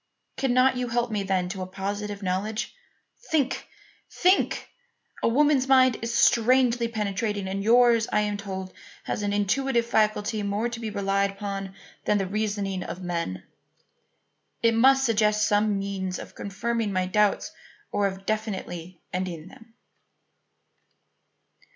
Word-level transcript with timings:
Cannot 0.35 0.77
you 0.77 0.87
help 0.87 1.11
me 1.11 1.21
then 1.21 1.47
to 1.49 1.61
a 1.61 1.67
positive 1.67 2.23
knowledge? 2.23 2.73
Think! 3.29 3.67
think! 4.09 4.67
A 5.21 5.27
woman's 5.27 5.67
mind 5.67 5.97
is 6.01 6.11
strangely 6.11 6.87
penetrating, 6.87 7.47
and 7.47 7.63
yours, 7.63 8.07
I 8.11 8.21
am 8.21 8.35
told, 8.37 8.73
has 9.03 9.21
an 9.21 9.31
intuitive 9.31 9.85
faculty 9.85 10.41
more 10.41 10.67
to 10.69 10.79
be 10.79 10.89
relied 10.89 11.29
upon 11.29 11.75
than 12.05 12.17
the 12.17 12.25
reasoning 12.25 12.81
of 12.81 13.03
men. 13.03 13.43
It 14.63 14.73
must 14.73 15.05
suggest 15.05 15.47
some 15.47 15.77
means 15.77 16.17
of 16.17 16.33
confirming 16.33 16.91
my 16.91 17.05
doubts 17.05 17.51
or 17.91 18.07
of 18.07 18.25
definitely 18.25 19.03
ending 19.13 19.49
them." 19.49 19.75